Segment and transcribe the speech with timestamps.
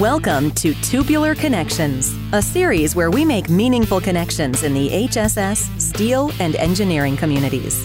[0.00, 6.30] Welcome to Tubular Connections, a series where we make meaningful connections in the HSS, steel,
[6.38, 7.82] and engineering communities.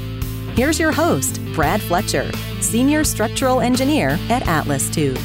[0.57, 2.29] Here's your host, Brad Fletcher,
[2.59, 5.17] Senior Structural Engineer at Atlas Tube.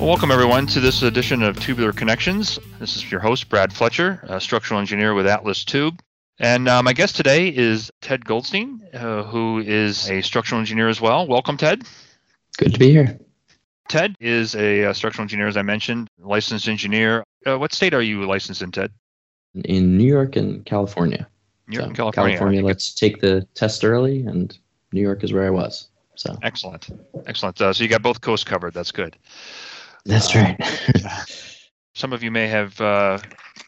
[0.00, 2.58] Well, welcome, everyone, to this edition of Tubular Connections.
[2.80, 6.02] This is your host, Brad Fletcher, a structural engineer with Atlas Tube.
[6.40, 11.00] And uh, my guest today is Ted Goldstein, uh, who is a structural engineer as
[11.00, 11.28] well.
[11.28, 11.84] Welcome, Ted.
[12.58, 13.20] Good to be here.
[13.90, 17.24] Ted is a, uh, structural engineer, as I mentioned, licensed engineer.
[17.44, 18.92] Uh, what state are you licensed in, Ted?
[19.64, 21.26] In New York and California.
[21.66, 22.36] New York so and California.
[22.36, 24.56] California, let's take the test early, and
[24.92, 25.88] New York is where I was.
[26.14, 26.88] So excellent,
[27.26, 27.60] excellent.
[27.60, 28.74] Uh, so you got both coasts covered.
[28.74, 29.16] That's good.
[30.04, 31.50] That's Uh, right.
[31.94, 33.18] Some of you may have uh,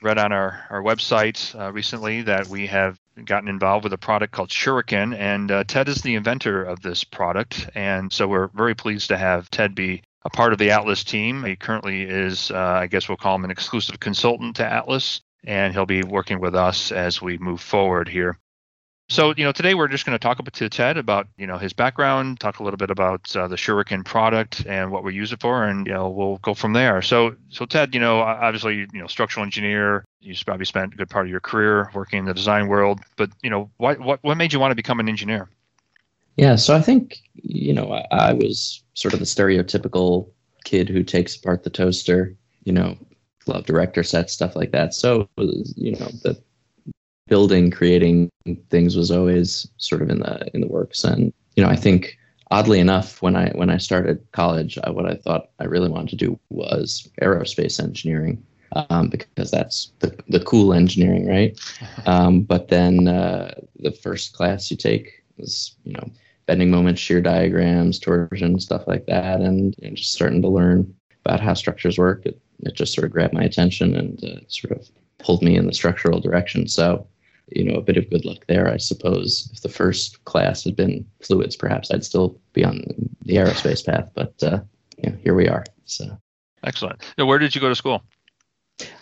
[0.03, 4.33] read on our, our website uh, recently that we have gotten involved with a product
[4.33, 7.69] called Shuriken, and uh, Ted is the inventor of this product.
[7.75, 11.45] And so we're very pleased to have Ted be a part of the Atlas team.
[11.45, 15.73] He currently is, uh, I guess we'll call him an exclusive consultant to Atlas, and
[15.73, 18.39] he'll be working with us as we move forward here.
[19.09, 21.75] So, you know, today we're just going to talk to Ted about, you know, his
[21.75, 25.41] background, talk a little bit about uh, the Shuriken product and what we use it
[25.41, 27.03] for, and you know, we'll go from there.
[27.03, 31.11] So, so Ted, you know, obviously, you know, structural engineer, you probably spent a good
[31.11, 34.39] part of your career working in the design world, but you know, what what what
[34.39, 35.51] made you want to become an engineer?
[36.37, 40.31] Yeah, so I think you know I, I was sort of the stereotypical
[40.65, 42.97] kid who takes apart the toaster, you know,
[43.47, 44.95] love Erector sets, stuff like that.
[44.95, 46.41] So you know the
[47.29, 48.31] building, creating
[48.71, 52.19] things was always sort of in the in the works, and you know I think
[52.51, 56.11] oddly enough when I when I started college, I, what I thought I really wanted
[56.11, 58.43] to do was aerospace engineering.
[58.89, 61.61] Um, because that's the, the cool engineering, right?
[62.07, 66.11] Um, but then uh, the first class you take was, you know,
[66.47, 71.55] bending moments, shear diagrams, torsion, stuff like that, and just starting to learn about how
[71.55, 72.25] structures work.
[72.25, 75.67] It, it just sort of grabbed my attention and uh, sort of pulled me in
[75.67, 76.69] the structural direction.
[76.69, 77.07] So,
[77.49, 79.51] you know, a bit of good luck there, I suppose.
[79.53, 82.83] If the first class had been fluids, perhaps I'd still be on
[83.23, 84.11] the aerospace path.
[84.15, 84.61] But uh,
[84.99, 85.65] you know, here we are.
[85.85, 86.17] So
[86.65, 87.03] excellent.
[87.19, 88.03] Now, where did you go to school?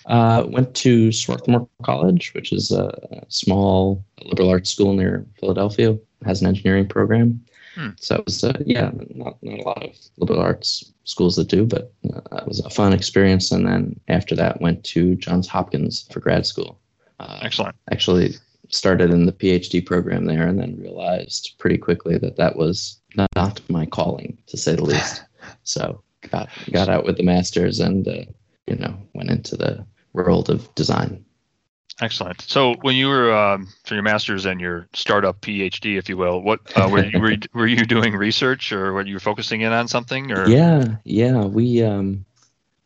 [0.07, 5.97] Uh, went to Swarthmore College, which is a small liberal arts school near Philadelphia.
[6.25, 7.45] Has an engineering program.
[7.75, 7.91] Hmm.
[7.97, 11.65] So it was, uh, yeah, not, not a lot of liberal arts schools that do,
[11.65, 13.53] but uh, it was a fun experience.
[13.53, 16.79] And then after that, went to Johns Hopkins for grad school.
[17.21, 17.77] Uh, Excellent.
[17.93, 18.35] Actually,
[18.71, 23.01] started in the PhD program there, and then realized pretty quickly that that was
[23.37, 25.23] not my calling, to say the least.
[25.65, 28.25] so got got out with the masters and uh,
[28.67, 31.25] you know went into the world of design.
[32.01, 32.41] Excellent.
[32.41, 36.41] So when you were um, for your master's and your startup PhD, if you will,
[36.41, 39.87] what uh, were you were, were you doing research or were you focusing in on
[39.87, 40.33] something?
[40.33, 42.25] Or yeah, yeah, we um,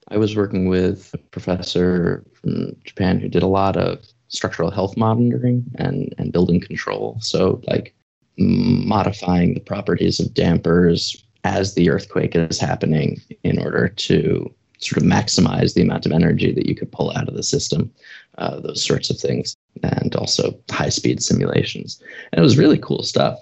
[0.08, 4.96] I was working with a professor from Japan who did a lot of structural health
[4.96, 7.16] monitoring and and building control.
[7.20, 7.94] So like
[8.36, 15.08] modifying the properties of dampers as the earthquake is happening in order to sort of
[15.08, 17.90] maximize the amount of energy that you could pull out of the system,
[18.38, 22.02] uh, those sorts of things, and also high speed simulations.
[22.32, 23.38] And it was really cool stuff.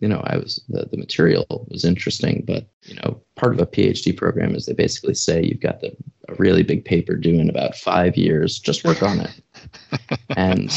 [0.00, 3.66] You know, I was the, the material was interesting, but you know, part of a
[3.66, 5.96] PhD program is they basically say you've got the,
[6.28, 9.40] a really big paper due in about five years, just work on it.
[10.36, 10.70] and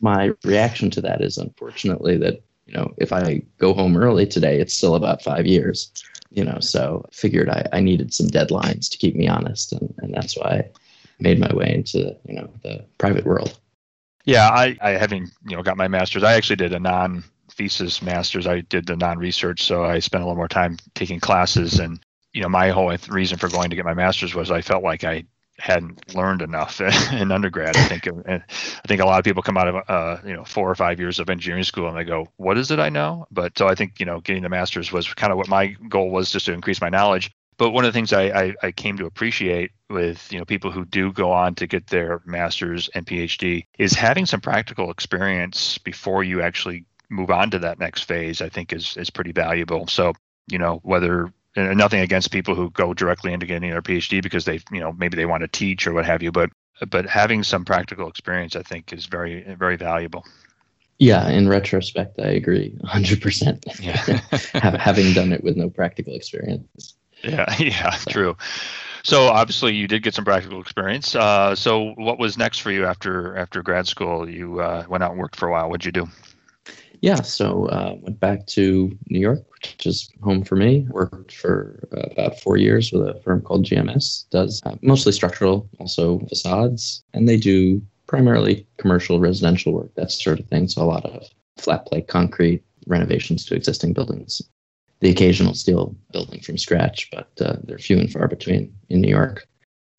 [0.00, 4.60] my reaction to that is unfortunately that you know if I go home early today,
[4.60, 5.92] it's still about five years
[6.30, 9.72] you know, so figured I, I needed some deadlines to keep me honest.
[9.72, 10.70] And, and that's why I
[11.18, 13.58] made my way into, you know, the private world.
[14.24, 18.02] Yeah, I, I having, you know, got my master's, I actually did a non thesis
[18.02, 18.46] master's.
[18.46, 19.64] I did the non research.
[19.64, 21.78] So I spent a little more time taking classes.
[21.78, 22.00] And,
[22.34, 25.04] you know, my whole reason for going to get my master's was I felt like
[25.04, 25.24] I
[25.58, 26.80] hadn't learned enough
[27.12, 27.76] in undergrad.
[27.76, 28.42] I think, I
[28.86, 31.18] think a lot of people come out of uh, you know four or five years
[31.18, 33.98] of engineering school and they go, "What is it I know?" But so I think
[34.00, 36.80] you know getting the master's was kind of what my goal was, just to increase
[36.80, 37.30] my knowledge.
[37.58, 40.70] But one of the things I, I, I came to appreciate with you know people
[40.70, 45.78] who do go on to get their master's and PhD is having some practical experience
[45.78, 48.42] before you actually move on to that next phase.
[48.42, 49.86] I think is is pretty valuable.
[49.86, 50.12] So
[50.48, 54.44] you know whether and nothing against people who go directly into getting their PhD because
[54.44, 56.30] they, you know, maybe they want to teach or what have you.
[56.30, 56.50] But
[56.88, 60.24] but having some practical experience, I think, is very very valuable.
[60.98, 63.80] Yeah, in retrospect, I agree 100%.
[63.82, 64.76] Yeah.
[64.78, 66.94] having done it with no practical experience.
[67.22, 68.36] Yeah, yeah, true.
[69.02, 71.14] So obviously, you did get some practical experience.
[71.14, 74.28] Uh, so what was next for you after after grad school?
[74.28, 75.68] You uh, went out and worked for a while.
[75.68, 76.08] What'd you do?
[77.00, 80.86] Yeah, so uh, went back to New York, which is home for me.
[80.90, 84.28] Worked for uh, about four years with a firm called GMS.
[84.30, 90.40] Does uh, mostly structural, also facades, and they do primarily commercial, residential work, that sort
[90.40, 90.68] of thing.
[90.68, 94.42] So a lot of flat plate concrete renovations to existing buildings.
[95.00, 99.08] The occasional steel building from scratch, but uh, they're few and far between in New
[99.08, 99.46] York.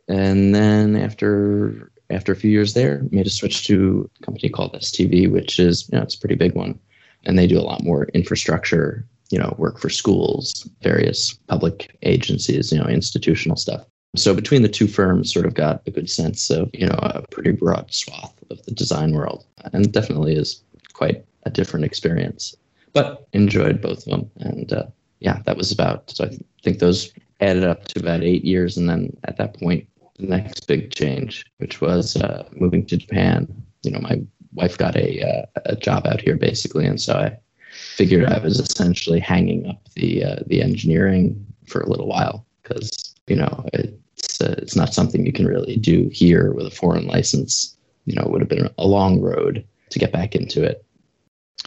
[0.07, 4.73] And then after after a few years there, made a switch to a company called
[4.73, 6.79] STV, which is you know it's a pretty big one,
[7.27, 12.71] and they do a lot more infrastructure, you know, work for schools, various public agencies,
[12.71, 13.85] you know, institutional stuff.
[14.15, 17.21] So between the two firms, sort of got a good sense of you know a
[17.29, 20.63] pretty broad swath of the design world, and definitely is
[20.93, 22.55] quite a different experience.
[22.93, 24.85] But enjoyed both of them, and uh,
[25.19, 26.09] yeah, that was about.
[26.09, 29.59] So I th- think those added up to about eight years, and then at that
[29.59, 29.87] point,
[30.17, 33.47] the next big change, which was uh, moving to Japan.
[33.83, 34.21] You know, my
[34.53, 37.37] wife got a uh, a job out here basically, and so I
[37.71, 43.15] figured I was essentially hanging up the uh, the engineering for a little while because
[43.27, 47.07] you know it's uh, it's not something you can really do here with a foreign
[47.07, 47.75] license.
[48.05, 50.83] You know, it would have been a long road to get back into it.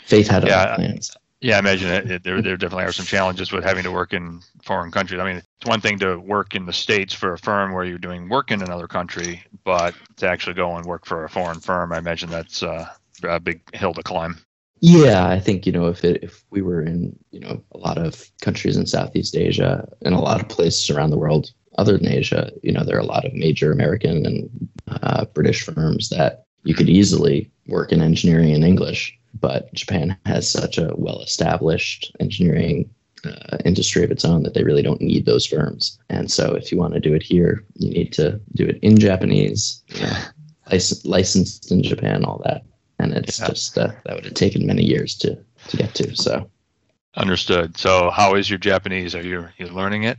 [0.02, 1.16] Faith had yeah, other plans.
[1.40, 4.12] Yeah, I imagine it, it, there there definitely are some challenges with having to work
[4.12, 5.20] in foreign countries.
[5.20, 7.98] I mean, it's one thing to work in the states for a firm where you're
[7.98, 11.92] doing work in another country, but to actually go and work for a foreign firm,
[11.92, 12.86] I imagine that's uh,
[13.22, 14.36] a big hill to climb.
[14.80, 17.96] Yeah, I think you know if it, if we were in you know a lot
[17.96, 22.08] of countries in Southeast Asia and a lot of places around the world other than
[22.08, 26.44] Asia, you know there are a lot of major American and uh, British firms that
[26.64, 32.14] you could easily work in engineering in English but Japan has such a well established
[32.20, 32.90] engineering
[33.24, 35.98] uh, industry of its own that they really don't need those firms.
[36.08, 38.98] And so if you want to do it here, you need to do it in
[38.98, 40.16] Japanese, you know,
[40.72, 42.64] lic- licensed in Japan, all that.
[42.98, 43.48] And it's yeah.
[43.48, 45.38] just uh, that would have taken many years to,
[45.68, 46.14] to get to.
[46.16, 46.50] So
[47.16, 47.76] understood.
[47.76, 49.14] So how is your Japanese?
[49.14, 50.18] Are you you learning it?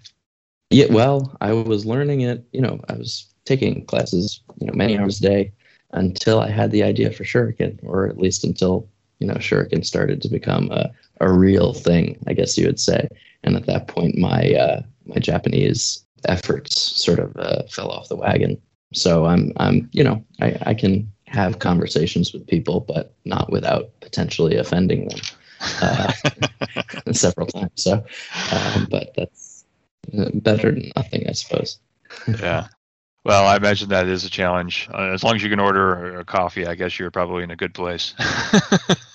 [0.70, 2.46] Yeah, well, I was learning it.
[2.54, 5.52] You know, I was taking classes, you know, many hours a day
[5.92, 8.88] until I had the idea for Shuriken, or at least until
[9.22, 10.92] you know, shuriken started to become a,
[11.22, 13.08] a real thing, I guess you would say.
[13.44, 18.16] And at that point, my uh, my Japanese efforts sort of uh, fell off the
[18.16, 18.60] wagon.
[18.94, 23.92] So I'm I'm you know I, I can have conversations with people, but not without
[24.02, 25.20] potentially offending them
[25.82, 26.12] uh,
[27.14, 27.72] several times.
[27.76, 28.04] So,
[28.52, 29.66] um, but that's
[30.18, 31.80] uh, better than nothing, I suppose.
[32.28, 32.68] yeah.
[33.24, 34.90] Well, I imagine that is a challenge.
[34.92, 37.56] Uh, as long as you can order a coffee, I guess you're probably in a
[37.56, 38.16] good place.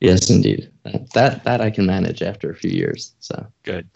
[0.00, 0.70] yes, indeed.
[1.14, 3.14] That that I can manage after a few years.
[3.20, 3.88] So good.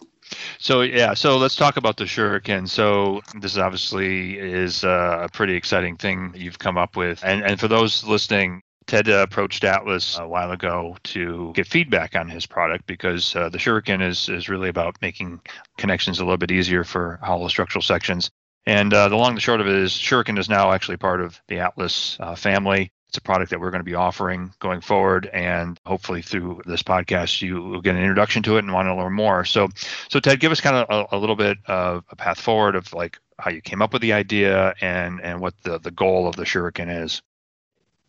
[0.59, 2.67] So yeah, so let's talk about the Shuriken.
[2.67, 7.67] So this obviously is a pretty exciting thing you've come up with, and and for
[7.67, 12.85] those listening, Ted uh, approached Atlas a while ago to get feedback on his product
[12.87, 15.41] because uh, the Shuriken is is really about making
[15.77, 18.29] connections a little bit easier for hollow structural sections.
[18.65, 21.41] And uh, the long and short of it is, Shuriken is now actually part of
[21.47, 22.91] the Atlas uh, family.
[23.11, 26.81] It's a product that we're going to be offering going forward, and hopefully through this
[26.81, 29.43] podcast, you will get an introduction to it and want to learn more.
[29.43, 29.67] So,
[30.07, 32.93] so Ted, give us kind of a, a little bit of a path forward of
[32.93, 36.37] like how you came up with the idea and and what the the goal of
[36.37, 37.21] the Shuriken is.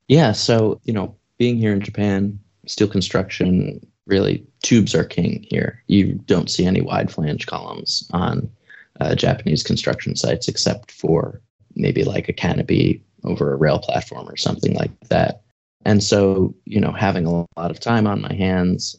[0.06, 2.38] Yeah, so you know, being here in Japan,
[2.68, 5.82] steel construction really tubes are king here.
[5.88, 8.48] You don't see any wide flange columns on
[9.00, 11.40] uh, Japanese construction sites except for
[11.74, 15.42] maybe like a canopy over a rail platform or something like that.
[15.84, 18.96] And so, you know, having a lot of time on my hands,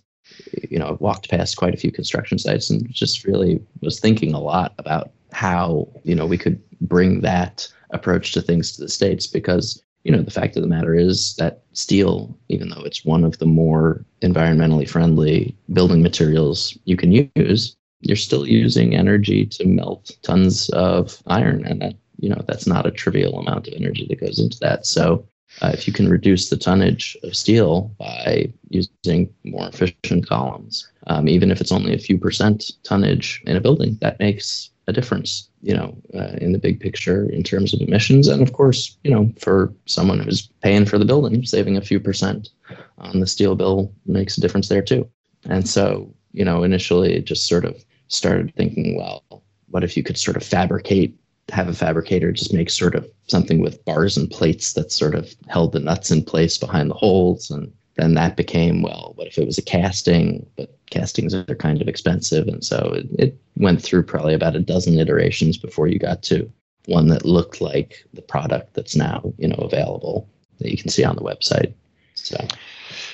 [0.69, 4.33] you know, I've walked past quite a few construction sites and just really was thinking
[4.33, 8.89] a lot about how, you know, we could bring that approach to things to the
[8.89, 13.05] States because, you know, the fact of the matter is that steel, even though it's
[13.05, 19.45] one of the more environmentally friendly building materials you can use, you're still using energy
[19.45, 21.65] to melt tons of iron.
[21.65, 24.85] And that you know that's not a trivial amount of energy that goes into that.
[24.85, 25.27] So
[25.61, 31.27] uh, if you can reduce the tonnage of steel by using more efficient columns, um,
[31.27, 35.49] even if it's only a few percent tonnage in a building, that makes a difference,
[35.61, 38.27] you know, uh, in the big picture in terms of emissions.
[38.27, 41.99] And of course, you know, for someone who's paying for the building, saving a few
[41.99, 42.49] percent
[42.97, 45.07] on the steel bill makes a difference there too.
[45.45, 50.03] And so, you know, initially it just sort of started thinking, well, what if you
[50.03, 51.13] could sort of fabricate
[51.49, 55.33] have a fabricator just make sort of something with bars and plates that sort of
[55.47, 59.37] held the nuts in place behind the holes and then that became well what if
[59.37, 60.45] it was a casting?
[60.55, 64.59] But castings are kind of expensive and so it, it went through probably about a
[64.59, 66.51] dozen iterations before you got to
[66.85, 71.03] one that looked like the product that's now you know available that you can see
[71.03, 71.73] on the website.
[72.15, 72.37] So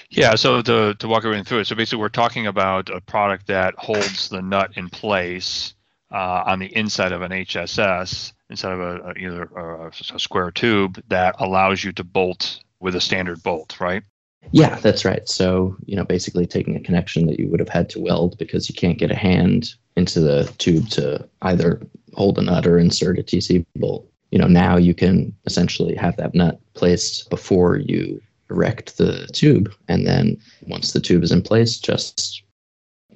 [0.09, 3.47] Yeah, so to, to walk everything through it, so basically we're talking about a product
[3.47, 5.73] that holds the nut in place
[6.11, 10.51] uh, on the inside of an HSS instead of a, a either a, a, square
[10.51, 14.03] tube that allows you to bolt with a standard bolt, right?
[14.51, 15.27] Yeah, that's right.
[15.27, 18.69] So, you know, basically taking a connection that you would have had to weld because
[18.69, 21.81] you can't get a hand into the tube to either
[22.13, 24.09] hold a nut or insert a TC bolt.
[24.31, 29.73] You know, now you can essentially have that nut placed before you erect the tube.
[29.87, 30.37] And then
[30.67, 32.43] once the tube is in place, just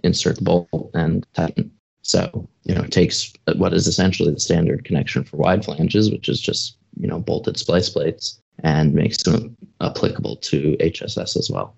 [0.03, 1.71] insert the bolt and tighten.
[2.03, 6.29] So, you know, it takes what is essentially the standard connection for wide flanges, which
[6.29, 11.75] is just, you know, bolted splice plates and makes them applicable to HSS as well.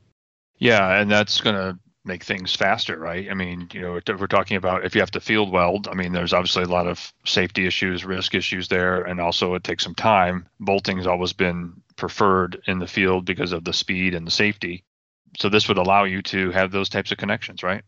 [0.58, 3.30] Yeah, and that's going to make things faster, right?
[3.30, 6.12] I mean, you know, we're talking about if you have to field weld, I mean,
[6.12, 9.96] there's obviously a lot of safety issues, risk issues there, and also it takes some
[9.96, 10.48] time.
[10.60, 14.84] Bolting has always been preferred in the field because of the speed and the safety.
[15.38, 17.84] So this would allow you to have those types of connections, right?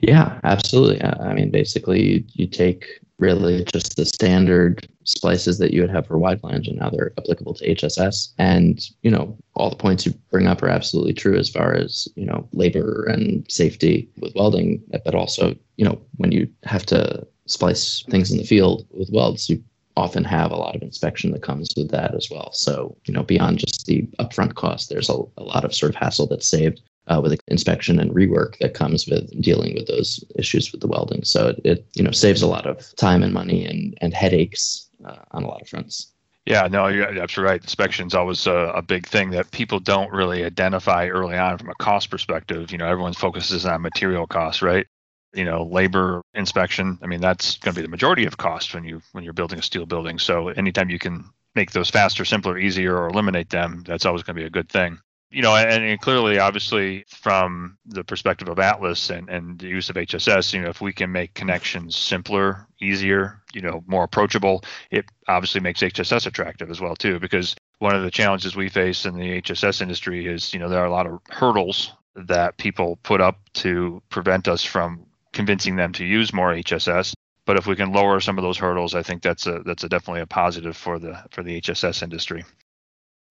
[0.00, 1.02] Yeah, absolutely.
[1.02, 6.06] I mean, basically, you, you take really just the standard splices that you would have
[6.06, 8.32] for wide flange and now they're applicable to HSS.
[8.38, 12.08] And, you know, all the points you bring up are absolutely true as far as,
[12.16, 17.26] you know, labor and safety with welding, but also, you know, when you have to
[17.46, 19.62] splice things in the field with welds, you
[19.96, 22.52] often have a lot of inspection that comes with that as well.
[22.52, 25.96] So, you know, beyond just the upfront cost, there's a, a lot of sort of
[25.96, 30.72] hassle that's saved uh, with inspection and rework that comes with dealing with those issues
[30.72, 31.24] with the welding.
[31.24, 34.88] So it, it you know saves a lot of time and money and and headaches
[35.04, 36.12] uh, on a lot of fronts.
[36.46, 37.60] Yeah, no, you're absolutely right.
[37.60, 41.68] Inspection is always a, a, big thing that people don't really identify early on from
[41.68, 42.72] a cost perspective.
[42.72, 44.86] You know, everyone focuses on material costs, right?
[45.34, 46.98] You know, labor inspection.
[47.02, 49.58] I mean, that's going to be the majority of cost when you when you're building
[49.58, 50.18] a steel building.
[50.18, 51.24] So anytime you can
[51.54, 54.68] make those faster, simpler, easier, or eliminate them, that's always going to be a good
[54.68, 54.98] thing
[55.30, 59.88] you know, and, and, clearly, obviously, from the perspective of Atlas and, and the use
[59.88, 64.64] of HSS, you know, if we can make connections simpler, easier, you know, more approachable,
[64.90, 67.20] it obviously makes HSS attractive as well too.
[67.20, 70.80] Because one of the challenges we face in the HSS industry is, you know, there
[70.80, 75.92] are a lot of hurdles that people put up to prevent us from convincing them
[75.92, 77.14] to use more HSS.
[77.46, 79.88] But if we can lower some of those hurdles, I think that's a that's a
[79.88, 82.44] definitely a positive for the for the HSS industry.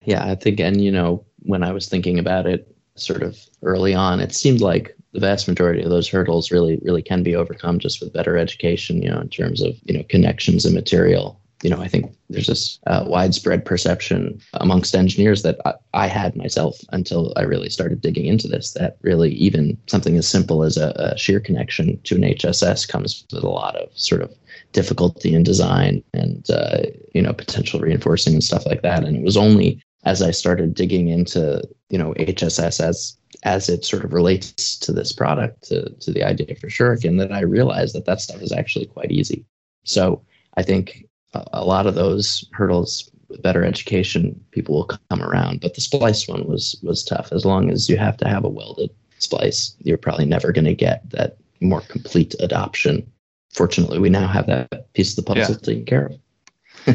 [0.04, 3.94] Yeah, I think, and you know, when I was thinking about it sort of early
[3.94, 7.78] on, it seemed like the vast majority of those hurdles really, really can be overcome
[7.78, 11.40] just with better education, you know, in terms of, you know, connections and material.
[11.62, 16.34] You know, I think there's this uh, widespread perception amongst engineers that I, I, had
[16.34, 20.78] myself until I really started digging into this that really even something as simple as
[20.78, 24.34] a, a shear connection to an HSS comes with a lot of sort of
[24.72, 26.78] difficulty in design and uh,
[27.12, 30.74] you know potential reinforcing and stuff like that and it was only as I started
[30.74, 35.90] digging into you know HSS as as it sort of relates to this product to
[36.00, 39.44] to the idea for Shuriken that I realized that that stuff is actually quite easy.
[39.84, 40.22] So
[40.56, 45.60] I think a, a lot of those hurdles with better education people will come around,
[45.60, 47.32] but the splice one was was tough.
[47.32, 50.74] As long as you have to have a welded splice, you're probably never going to
[50.74, 53.10] get that more complete adoption.
[53.52, 55.60] Fortunately, we now have that piece of the puzzle yeah.
[55.60, 56.18] taken care of.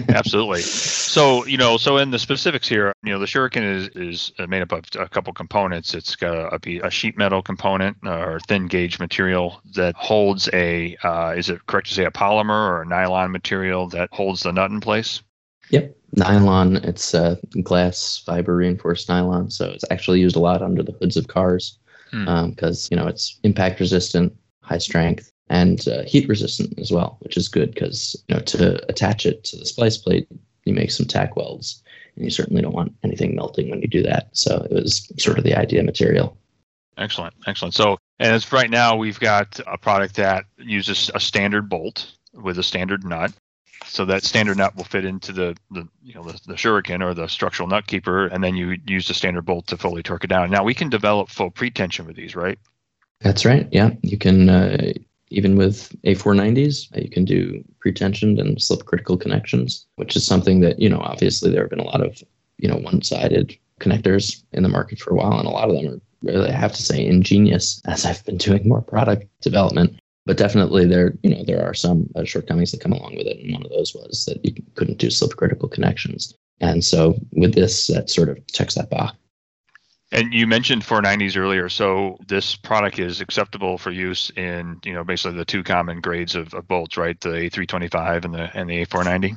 [0.10, 0.62] Absolutely.
[0.62, 4.62] So, you know, so in the specifics here, you know, the Shuriken is, is made
[4.62, 5.94] up of a couple components.
[5.94, 11.34] It's got a, a sheet metal component or thin gauge material that holds a, uh,
[11.36, 14.72] is it correct to say a polymer or a nylon material that holds the nut
[14.72, 15.22] in place?
[15.70, 15.96] Yep.
[16.18, 19.52] Nylon, it's a glass fiber reinforced nylon.
[19.52, 21.78] So it's actually used a lot under the hoods of cars
[22.12, 22.28] because, hmm.
[22.30, 22.56] um,
[22.92, 27.48] you know, it's impact resistant, high strength, and uh, heat resistant as well, which is
[27.48, 30.28] good because you know to attach it to the splice plate,
[30.66, 31.84] you make some tack welds,
[32.16, 34.30] and you certainly don't want anything melting when you do that.
[34.34, 36.38] So it was sort of the idea material.
[36.98, 37.74] Excellent, excellent.
[37.74, 42.58] So, and as right now, we've got a product that uses a standard bolt with
[42.58, 43.34] a standard nut.
[43.86, 47.14] So that standard nut will fit into the, the you know the, the shuriken or
[47.14, 50.28] the structural nut keeper, and then you use the standard bolt to fully torque it
[50.28, 50.50] down.
[50.50, 52.58] Now we can develop full pretension with these, right?
[53.22, 53.68] That's right.
[53.72, 54.94] Yeah, you can uh,
[55.30, 60.60] even with A490s, uh, you can do pretensioned and slip critical connections, which is something
[60.62, 62.22] that, you know, obviously there have been a lot of,
[62.58, 65.38] you know, one sided connectors in the market for a while.
[65.38, 68.38] And a lot of them are really, I have to say, ingenious as I've been
[68.38, 70.00] doing more product development.
[70.26, 73.40] But definitely there, you know, there are some uh, shortcomings that come along with it.
[73.40, 76.34] And one of those was that you couldn't do slip critical connections.
[76.62, 79.16] And so with this, that sort of checks that box.
[80.12, 85.04] And you mentioned 490s earlier, so this product is acceptable for use in you know
[85.04, 87.20] basically the two common grades of, of bolts, right?
[87.20, 89.36] The A325 and the and the A490.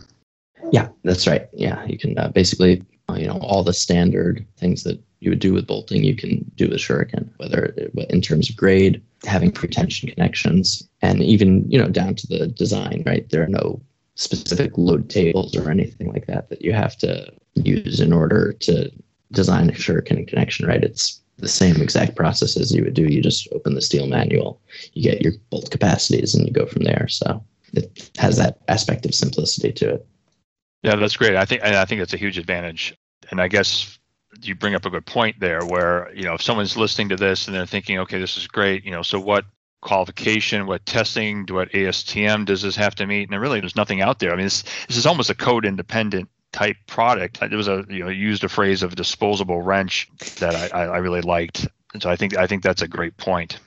[0.71, 1.49] Yeah, that's right.
[1.53, 2.85] Yeah, you can uh, basically
[3.17, 6.69] you know, all the standard things that you would do with bolting, you can do
[6.69, 7.75] with Shuriken, whether
[8.11, 13.03] in terms of grade, having pretension connections, and even, you know, down to the design,
[13.07, 13.29] right?
[13.31, 13.81] There are no
[14.15, 18.91] specific load tables or anything like that that you have to use in order to
[19.33, 20.83] design a Shuriken connection, right?
[20.83, 23.05] It's the same exact process as you would do.
[23.05, 24.61] You just open the steel manual,
[24.93, 27.07] you get your bolt capacities, and you go from there.
[27.09, 30.07] So it has that aspect of simplicity to it.
[30.83, 31.37] Yeah, that's great.
[31.37, 32.97] I think I think that's a huge advantage.
[33.31, 33.99] And I guess
[34.43, 37.47] you bring up a good point there where, you know, if someone's listening to this
[37.47, 39.45] and they're thinking, okay, this is great, you know, so what
[39.81, 43.29] qualification, what testing, what ASTM does this have to meet?
[43.31, 44.33] And really there's nothing out there.
[44.33, 47.39] I mean, this, this is almost a code independent type product.
[47.39, 50.09] There was a you know used a phrase of disposable wrench
[50.41, 51.69] that I, I really liked.
[51.95, 53.61] And so I think I think that's a great point.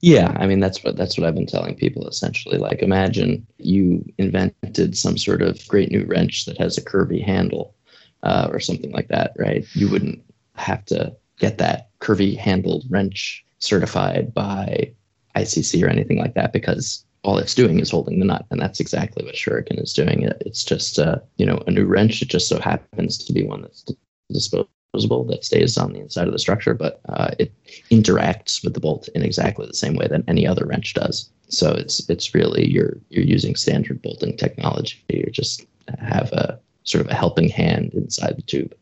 [0.00, 2.56] Yeah, I mean that's what that's what I've been telling people essentially.
[2.56, 7.74] Like imagine you invented some sort of great new wrench that has a curvy handle
[8.22, 9.66] uh, or something like that, right?
[9.74, 10.22] You wouldn't
[10.54, 14.92] have to get that curvy handled wrench certified by
[15.36, 18.80] ICC or anything like that because all it's doing is holding the nut, and that's
[18.80, 20.22] exactly what Shuriken is doing.
[20.22, 22.22] It, it's just uh, you know a new wrench.
[22.22, 23.84] It just so happens to be one that's
[24.32, 27.52] disposable that stays on the inside of the structure, but uh, it
[27.90, 31.30] interacts with the bolt in exactly the same way that any other wrench does.
[31.48, 35.02] So it's it's really you're you're using standard bolting technology.
[35.08, 35.66] You just
[35.98, 38.74] have a sort of a helping hand inside the tube.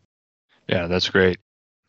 [0.69, 1.39] Yeah, that's great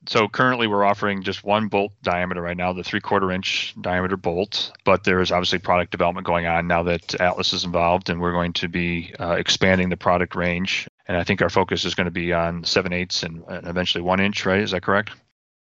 [0.09, 4.17] so currently we're offering just one bolt diameter right now, the three quarter inch diameter
[4.17, 8.19] bolt, but there is obviously product development going on now that Atlas is involved and
[8.19, 10.87] we're going to be uh, expanding the product range.
[11.07, 14.01] And I think our focus is going to be on seven eighths and, and eventually
[14.01, 14.61] one inch, right?
[14.61, 15.11] Is that correct?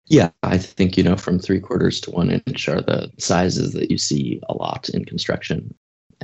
[0.04, 3.90] Yeah, I think, you know, from three quarters to one inch are the sizes that
[3.90, 5.74] you see a lot in construction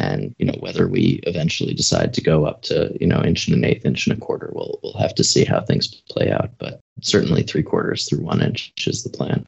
[0.03, 3.57] and you know whether we eventually decide to go up to you know inch and
[3.57, 6.51] an eighth inch and a quarter we'll we'll have to see how things play out.
[6.59, 9.47] But certainly three quarters through one inch is the plan.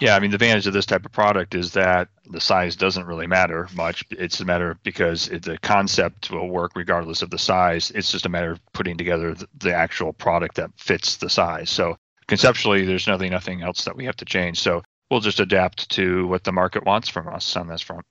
[0.00, 3.06] Yeah i mean the advantage of this type of product is that the size doesn't
[3.06, 4.04] really matter much.
[4.10, 7.92] It's a matter because it, the concept will work regardless of the size.
[7.94, 11.70] It's just a matter of putting together the, the actual product that fits the size.
[11.70, 14.60] So conceptually there's nothing nothing else that we have to change.
[14.60, 18.04] So we'll just adapt to what the market wants from us on this front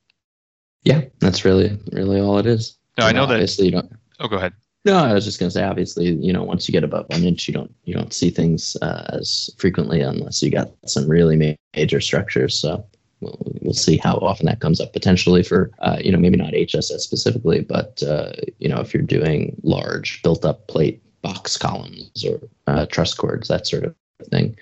[0.83, 2.77] yeah, that's really really all it is.
[2.97, 3.33] No, I know, that.
[3.33, 3.91] Obviously, you don't.
[4.19, 4.53] Oh, go ahead.
[4.85, 5.63] No, I was just going to say.
[5.63, 8.75] Obviously, you know, once you get above one inch, you don't you don't see things
[8.81, 12.57] uh, as frequently unless you got some really major structures.
[12.59, 12.85] So
[13.21, 16.53] we'll, we'll see how often that comes up potentially for uh, you know maybe not
[16.53, 22.25] HSS specifically, but uh, you know if you're doing large built up plate box columns
[22.25, 23.95] or uh, truss chords, that sort of
[24.29, 24.55] thing.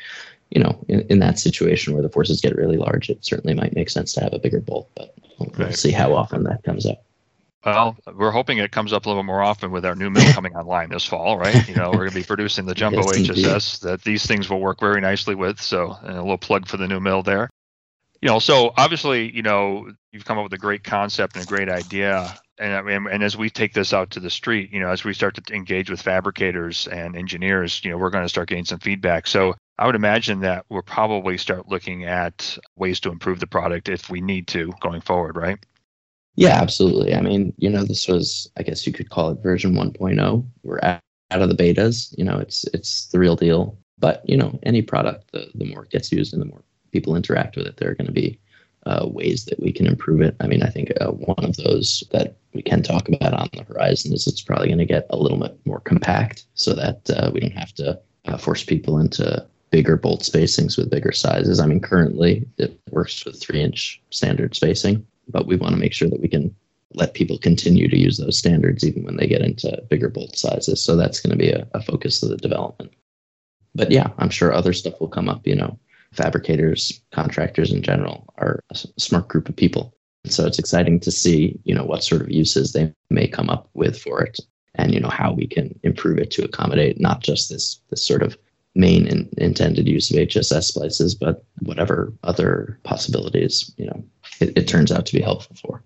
[0.52, 3.74] You know, in, in that situation where the forces get really large, it certainly might
[3.74, 5.16] make sense to have a bigger bolt, but
[5.58, 5.76] We'll right.
[5.76, 7.04] see how often that comes up.
[7.66, 10.56] Well, we're hoping it comes up a little more often with our new mill coming
[10.56, 11.68] online this fall, right?
[11.68, 14.60] You know, we're going to be producing the jumbo yes, HSS that these things will
[14.60, 15.62] work very nicely with.
[15.62, 17.50] So, a little plug for the new mill there.
[18.20, 21.48] You know, so obviously, you know, you've come up with a great concept and a
[21.48, 22.36] great idea.
[22.58, 25.14] And, and, and as we take this out to the street, you know, as we
[25.14, 28.80] start to engage with fabricators and engineers, you know, we're going to start getting some
[28.80, 29.28] feedback.
[29.28, 33.90] So, I would imagine that we'll probably start looking at ways to improve the product
[33.90, 35.58] if we need to going forward, right?
[36.36, 37.16] Yeah, absolutely.
[37.16, 40.46] I mean, you know, this was, I guess you could call it version 1.0.
[40.62, 42.16] We're out of the betas.
[42.16, 43.76] You know, it's it's the real deal.
[43.98, 47.16] But you know, any product, the the more it gets used and the more people
[47.16, 48.40] interact with it, there are going to be
[48.86, 50.36] uh, ways that we can improve it.
[50.42, 53.64] I mean, I think uh, one of those that we can talk about on the
[53.64, 57.32] horizon is it's probably going to get a little bit more compact, so that uh,
[57.34, 61.60] we don't have to uh, force people into bigger bolt spacings with bigger sizes.
[61.60, 65.94] I mean, currently it works with three inch standard spacing, but we want to make
[65.94, 66.54] sure that we can
[66.94, 70.84] let people continue to use those standards even when they get into bigger bolt sizes.
[70.84, 72.92] So that's going to be a, a focus of the development.
[73.74, 75.48] But yeah, I'm sure other stuff will come up.
[75.48, 75.80] You know,
[76.12, 79.96] fabricators, contractors in general are a smart group of people.
[80.26, 83.70] So it's exciting to see, you know, what sort of uses they may come up
[83.74, 84.38] with for it
[84.76, 88.22] and, you know, how we can improve it to accommodate not just this, this sort
[88.22, 88.38] of
[88.76, 94.04] main in, intended use of HSS splices, but whatever other possibilities, you know,
[94.40, 95.84] it, it turns out to be helpful for.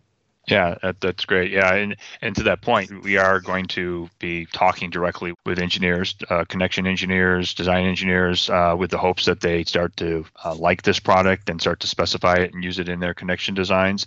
[0.47, 1.51] Yeah, that, that's great.
[1.51, 6.15] Yeah, and and to that point, we are going to be talking directly with engineers,
[6.29, 10.83] uh, connection engineers, design engineers, uh, with the hopes that they start to uh, like
[10.83, 14.05] this product and start to specify it and use it in their connection designs.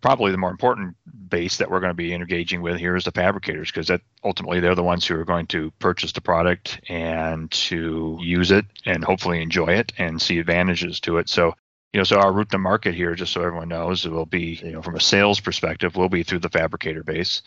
[0.00, 0.96] Probably the more important
[1.28, 4.58] base that we're going to be engaging with here is the fabricators, because that ultimately
[4.58, 9.04] they're the ones who are going to purchase the product and to use it and
[9.04, 11.28] hopefully enjoy it and see advantages to it.
[11.28, 11.54] So,
[11.92, 14.58] you know, so our route to market here, just so everyone knows, it will be,
[14.64, 17.42] you know, from a sales perspective, will be through the fabricator base.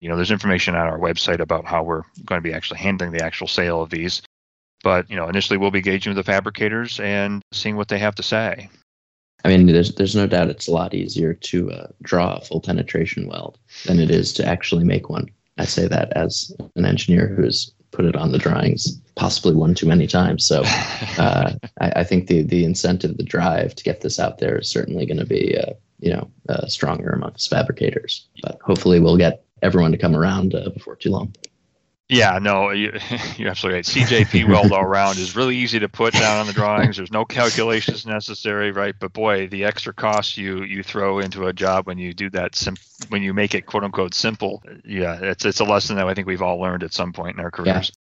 [0.00, 3.12] You know, there's information on our website about how we're going to be actually handling
[3.12, 4.22] the actual sale of these.
[4.82, 8.16] But you know, initially we'll be engaging with the fabricators and seeing what they have
[8.16, 8.68] to say.
[9.46, 12.60] I mean, there's there's no doubt it's a lot easier to uh, draw a full
[12.60, 15.30] penetration weld than it is to actually make one.
[15.56, 19.86] I say that as an engineer who's put it on the drawings possibly one too
[19.86, 20.44] many times.
[20.44, 20.62] So
[21.18, 24.68] uh, I, I, think the the incentive, the drive to get this out there is
[24.68, 28.26] certainly going to be uh, you know uh, stronger amongst fabricators.
[28.42, 31.32] But hopefully, we'll get everyone to come around uh, before too long.
[32.08, 32.90] Yeah, no, you,
[33.40, 33.84] are absolutely right.
[33.84, 36.96] CJP weld all around is really easy to put down on the drawings.
[36.96, 38.94] There's no calculations necessary, right?
[38.98, 42.54] But boy, the extra cost you you throw into a job when you do that,
[42.54, 42.76] sim-
[43.08, 46.28] when you make it quote unquote simple, yeah, it's it's a lesson that I think
[46.28, 47.90] we've all learned at some point in our careers.
[47.90, 48.00] Yeah.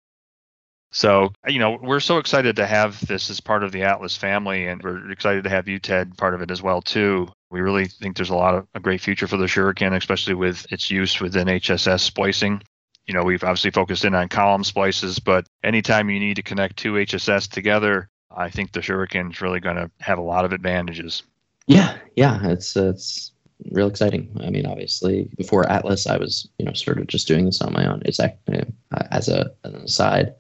[0.95, 4.67] So, you know, we're so excited to have this as part of the Atlas family,
[4.67, 7.29] and we're excited to have you, Ted, part of it as well too.
[7.51, 10.71] We really think there's a lot of a great future for the Shuriken, especially with
[10.71, 12.63] its use within HSS splicing
[13.07, 16.77] you know, we've obviously focused in on column splices, but anytime you need to connect
[16.77, 20.53] two HSS together, I think the Shuriken is really going to have a lot of
[20.53, 21.23] advantages.
[21.67, 23.33] Yeah, yeah, it's it's
[23.71, 24.37] real exciting.
[24.43, 27.73] I mean, obviously, before Atlas, I was you know sort of just doing this on
[27.73, 28.03] my own.
[28.05, 30.35] It's as a as an aside,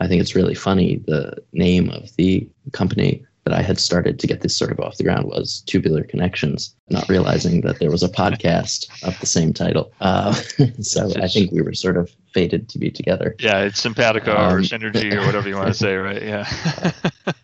[0.00, 4.26] I think it's really funny the name of the company that I had started to
[4.26, 8.02] get this sort of off the ground was Tubular Connections, not realizing that there was
[8.02, 9.90] a podcast of the same title.
[10.02, 10.32] Uh,
[10.82, 13.34] so I think we were sort of fated to be together.
[13.38, 16.22] Yeah, it's simpatico um, or synergy or whatever you want to say, right?
[16.22, 16.50] Yeah.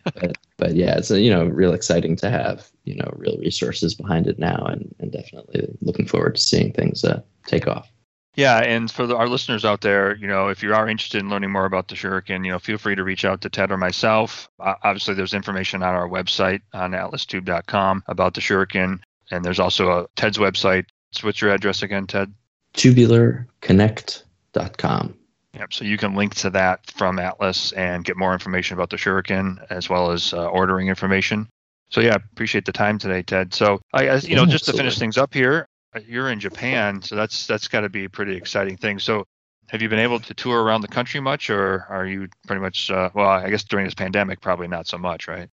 [0.03, 4.27] but, but yeah, it's you know real exciting to have you know real resources behind
[4.27, 7.89] it now, and and definitely looking forward to seeing things uh, take off.
[8.35, 11.29] Yeah, and for the, our listeners out there, you know, if you are interested in
[11.29, 13.77] learning more about the Shuriken, you know, feel free to reach out to Ted or
[13.77, 14.49] myself.
[14.59, 18.99] Uh, obviously, there's information on our website on atlastube.com about the Shuriken,
[19.31, 20.85] and there's also a Ted's website.
[21.21, 22.33] What's your address again, Ted?
[22.73, 25.17] Tubularconnect.com.
[25.53, 25.73] Yep.
[25.73, 29.65] So you can link to that from Atlas and get more information about the Shuriken
[29.69, 31.47] as well as uh, ordering information.
[31.89, 33.53] So yeah, appreciate the time today, Ted.
[33.53, 34.71] So I, you yeah, know, just absolutely.
[34.71, 35.65] to finish things up here, uh,
[36.07, 38.99] you're in Japan, so that's that's got to be a pretty exciting thing.
[38.99, 39.25] So,
[39.67, 42.91] have you been able to tour around the country much, or are you pretty much?
[42.91, 45.49] Uh, well, I guess during this pandemic, probably not so much, right?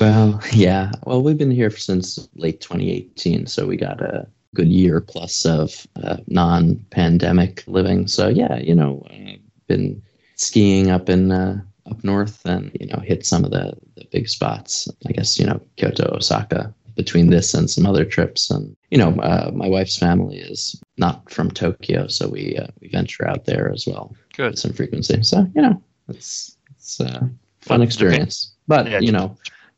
[0.00, 0.92] Well, yeah.
[1.04, 5.86] Well, we've been here since late 2018, so we got a good year plus of
[6.02, 8.06] uh, non-pandemic living.
[8.06, 10.02] So yeah, you know, I've been
[10.36, 14.28] skiing up in uh, up north, and you know, hit some of the the big
[14.28, 14.88] spots.
[15.06, 18.50] I guess you know, Kyoto, Osaka, between this and some other trips.
[18.50, 22.88] And you know, uh, my wife's family is not from Tokyo, so we uh, we
[22.88, 24.14] venture out there as well.
[24.36, 25.22] Good, some frequency.
[25.22, 27.30] So you know, it's it's a
[27.60, 28.54] fun experience.
[28.66, 29.36] But yeah, you know,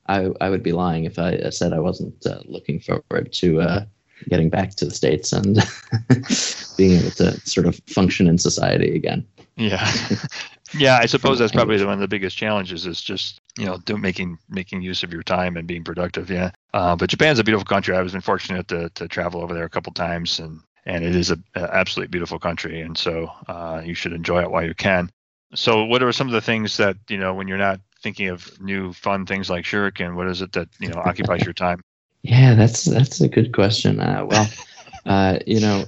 [0.08, 3.84] I I would be lying if I said I wasn't uh, looking forward to uh,
[4.28, 5.56] getting back to the states and
[6.76, 9.26] being able to sort of function in society again.
[9.56, 9.90] Yeah.
[10.74, 13.96] Yeah, I suppose that's probably one of the biggest challenges is just you know do,
[13.96, 16.30] making making use of your time and being productive.
[16.30, 17.96] Yeah, uh, but Japan's a beautiful country.
[17.96, 21.16] I was been fortunate to to travel over there a couple times, and and it
[21.16, 24.74] is a, a absolutely beautiful country, and so uh, you should enjoy it while you
[24.74, 25.10] can.
[25.54, 28.60] So, what are some of the things that you know when you're not thinking of
[28.60, 30.14] new fun things like Shuriken?
[30.14, 31.80] What is it that you know occupies your time?
[32.22, 34.00] Yeah, that's that's a good question.
[34.00, 34.48] Uh, well,
[35.06, 35.84] uh, you know,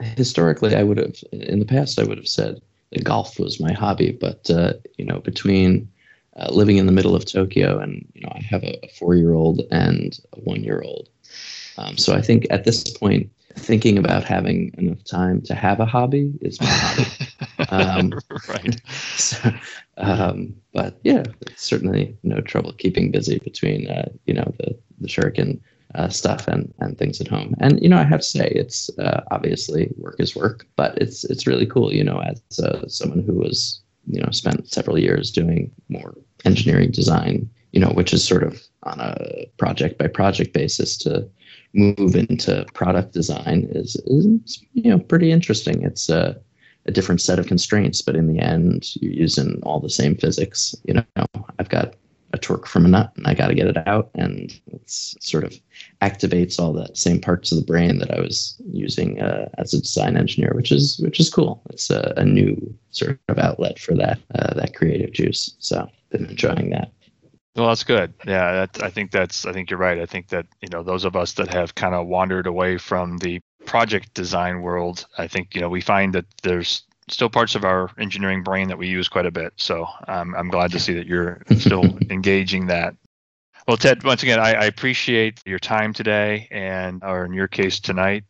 [0.00, 3.72] historically, I would have in the past I would have said that golf was my
[3.72, 4.12] hobby.
[4.12, 5.88] But uh, you know, between
[6.38, 9.62] uh, living in the middle of Tokyo and you know, I have a, a four-year-old
[9.70, 11.08] and a one-year-old.
[11.76, 15.86] Um, so I think at this point, thinking about having enough time to have a
[15.86, 17.06] hobby is my hobby.
[17.70, 18.12] Um,
[18.48, 18.80] right.
[19.18, 19.50] So,
[19.96, 21.24] um, but yeah,
[21.56, 25.60] certainly no trouble keeping busy between uh, you know the the shuriken
[25.96, 27.54] uh, stuff and and things at home.
[27.58, 31.24] And you know, I have to say, it's uh, obviously work is work, but it's
[31.24, 31.92] it's really cool.
[31.92, 36.90] You know, as uh, someone who was you know spent several years doing more engineering
[36.90, 41.28] design, you know, which is sort of on a project by project basis to
[41.74, 45.82] move into product design is, is you know pretty interesting.
[45.82, 46.36] It's a,
[46.86, 50.74] a different set of constraints, but in the end, you're using all the same physics.
[50.84, 51.26] You know,
[51.58, 51.94] I've got
[52.38, 54.10] torque from a nut and I got to get it out.
[54.14, 55.54] And it's sort of
[56.02, 59.80] activates all the same parts of the brain that I was using uh, as a
[59.80, 61.62] design engineer, which is which is cool.
[61.70, 62.56] It's a, a new
[62.90, 65.56] sort of outlet for that uh, that creative juice.
[65.58, 66.92] So been enjoying that.
[67.56, 68.14] Well, that's good.
[68.24, 69.44] Yeah, that, I think that's.
[69.44, 69.98] I think you're right.
[69.98, 73.18] I think that you know those of us that have kind of wandered away from
[73.18, 77.64] the project design world, I think you know we find that there's still parts of
[77.64, 79.52] our engineering brain that we use quite a bit.
[79.56, 82.94] So um, I'm glad to see that you're still engaging that.
[83.68, 87.80] Well, Ted, once again, I, I, appreciate your time today, and or in your case
[87.80, 88.24] tonight.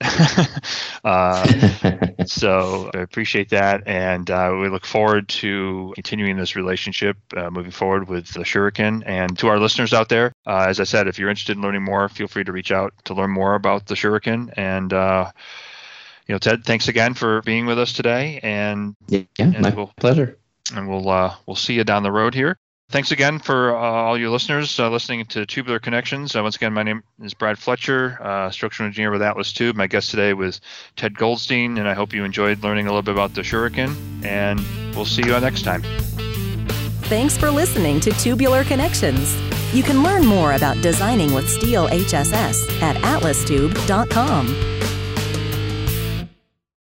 [1.05, 1.47] uh,
[2.27, 7.71] so I appreciate that, and uh, we look forward to continuing this relationship uh, moving
[7.71, 9.05] forward with the Shuriken.
[9.07, 11.85] And to our listeners out there, uh, as I said, if you're interested in learning
[11.85, 14.53] more, feel free to reach out to learn more about the Shuriken.
[14.57, 15.31] And uh,
[16.29, 19.93] you know, Ted, thanks again for being with us today, and yeah, and my we'll,
[19.97, 20.38] pleasure.
[20.75, 22.59] And we'll uh, we'll see you down the road here.
[22.91, 26.35] Thanks again for uh, all your listeners uh, listening to Tubular Connections.
[26.35, 29.77] Uh, once again, my name is Brad Fletcher, uh, structural engineer with Atlas Tube.
[29.77, 30.62] My guest today was
[30.97, 33.95] Ted Goldstein, and I hope you enjoyed learning a little bit about the Shuriken.
[34.25, 34.61] And
[34.95, 35.83] we'll see you next time.
[37.09, 39.37] Thanks for listening to Tubular Connections.
[39.75, 44.88] You can learn more about designing with steel HSS at atlastube.com.